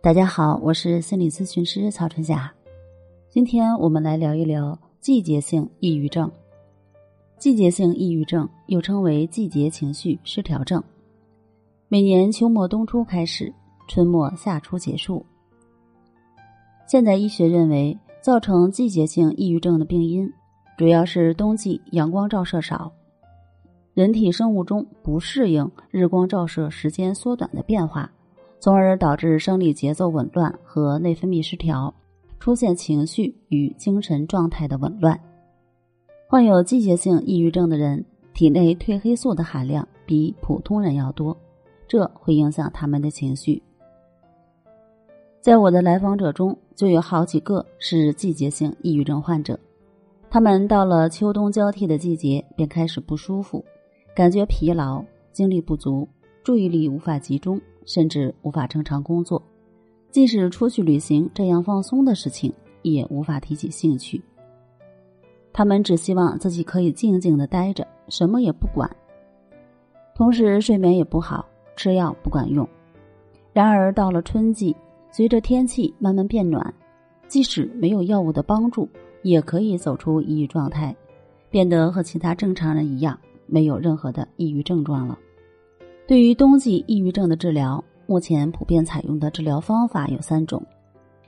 [0.00, 2.52] 大家好，我是心理咨询师曹春霞。
[3.28, 6.30] 今天我们来聊一聊季节性抑郁症。
[7.36, 10.80] 季节性抑郁症又称为季节情绪失调症，
[11.88, 13.52] 每年秋末冬初开始，
[13.88, 15.26] 春末夏初结束。
[16.86, 20.32] 现代医学认为，造成季节性抑郁症的病因
[20.76, 22.92] 主要是冬季阳光照射少，
[23.94, 28.08] 人体生物钟不适应日光照射时间缩短的变化。
[28.60, 31.94] 从而导致生理节奏紊乱和内分泌失调，
[32.40, 35.18] 出现情绪与精神状态的紊乱。
[36.26, 41.36] 患有季节性抑郁症的人，体内褪黑素的含量比普通人要多，
[41.86, 43.62] 这会影响他们的情绪。
[45.40, 49.58] 在我的来访者中，就有好几个是季节性抑郁症患者。
[50.28, 53.64] 他们到了秋冬交替的季节，便开始不舒服，
[54.14, 56.06] 感觉疲劳、精力不足、
[56.42, 57.58] 注意力无法集中。
[57.88, 59.42] 甚至无法正常工作，
[60.10, 64.22] 即使出去旅行这样放松的事情，也无法提起兴趣。
[65.54, 68.88] 他们只希望自己可以静静的待着，什么也不管。
[70.14, 72.68] 同时，睡眠也不好，吃药不管用。
[73.54, 74.76] 然而，到了春季，
[75.10, 76.72] 随着天气慢慢变暖，
[77.26, 78.86] 即使没有药物的帮助，
[79.22, 80.94] 也可以走出抑郁状态，
[81.48, 85.18] 变得和其他正常人一样，没有任何的抑郁症状了。
[86.08, 90.64] 对于冬季抑郁症的治疗，目前普遍采用的治疗方法有三种：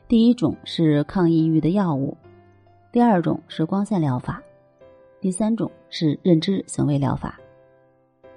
[0.09, 2.17] 第一种是抗抑郁的药物，
[2.91, 4.43] 第二种是光线疗法，
[5.21, 7.39] 第三种是认知行为疗法。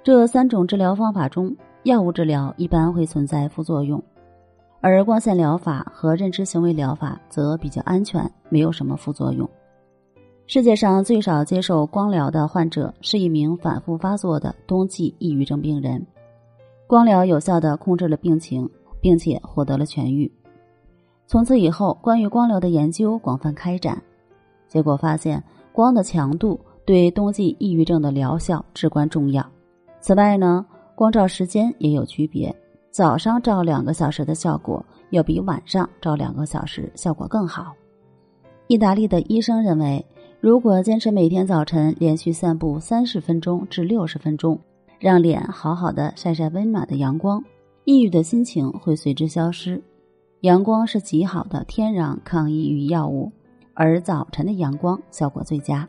[0.02, 4.04] 这三种治疗方法中，药物治疗一般会存在副作用，
[4.82, 9.48] 而光线疗法和认知行为疗法则比较安全，没有什么副作用。
[10.46, 16.06] 世界上最少接受光疗的患者是一名反复发作的冬季抑郁症病人。
[16.86, 18.68] 光疗有效的控制了病情，
[19.00, 20.30] 并且获得了痊愈。
[21.26, 24.00] 从此以后，关于光疗的研究广泛开展，
[24.68, 29.44] 结果发现光的强度对冬季抑郁症的疗效至关重要。
[30.00, 32.54] 此外呢，光照时间也有区别，
[32.90, 37.72] 早上照两个小时的效果要比晚上照两个小时效果更好。
[38.66, 40.04] 意大利的医生认为，
[40.40, 44.60] 如果坚持每天早晨连续散步三十分钟至六十分钟。
[44.98, 47.42] 让脸好好的晒晒温暖的阳光，
[47.84, 49.82] 抑郁的心情会随之消失。
[50.40, 53.32] 阳光是极好的天然抗抑郁药物，
[53.74, 55.88] 而早晨的阳光效果最佳。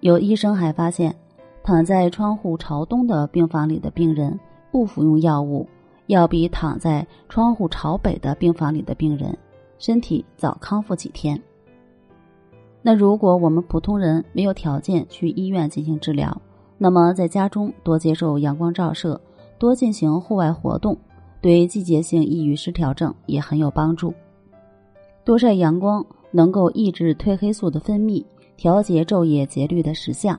[0.00, 1.14] 有医生还发现，
[1.62, 4.38] 躺在窗户朝东的病房里的病人，
[4.70, 5.68] 不服用药物，
[6.06, 9.36] 要比躺在窗户朝北的病房里的病人，
[9.78, 11.40] 身体早康复几天。
[12.82, 16.40] 那如果我们普通人没有条件去医院进行治疗，
[16.78, 19.18] 那么，在家中多接受阳光照射，
[19.58, 20.94] 多进行户外活动，
[21.40, 24.12] 对季节性抑郁失调症也很有帮助。
[25.24, 28.22] 多晒阳光能够抑制褪黑素的分泌，
[28.58, 30.38] 调节昼夜节律的时相。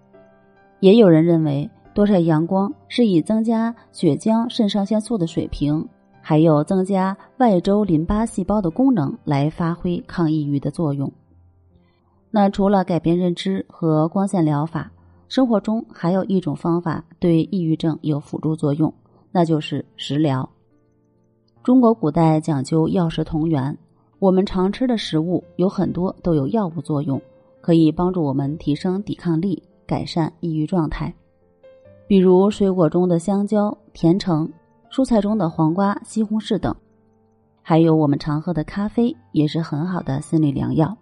[0.79, 5.83] 也有人认为，多晒阳光是以增加血浆肾上腺素的水平，
[6.21, 11.11] 还有增加外周淋巴细胞的功能来发挥抗抑郁的作用。
[12.29, 14.91] 那除了改变认知和光线疗法。
[15.27, 18.93] 生活中还有一种方法对抑郁症有辅助作用，
[19.31, 20.49] 那就是食疗。
[21.63, 23.77] 中国古代讲究药食同源，
[24.19, 27.21] 我们常吃的食物有很多都有药物作用，
[27.59, 31.13] 可以帮助我们提升抵抗力，改善抑郁状态。
[32.07, 34.49] 比如水果中的香蕉、甜橙，
[34.89, 36.73] 蔬菜中的黄瓜、西红柿等，
[37.61, 40.95] 还有我们常喝的咖啡，也是很好的心理良药。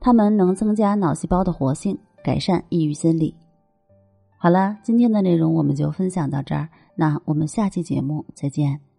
[0.00, 3.34] 它们能增加脑细胞的活性，改善抑郁心理。
[4.42, 8.89] 好了，今天的内容我们就分享到这儿，那我们下期节目再见。